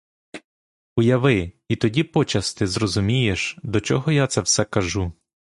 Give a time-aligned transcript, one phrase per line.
[0.97, 5.13] Уяви— і тоді почасти зрозумієш, до чого я це все кажу.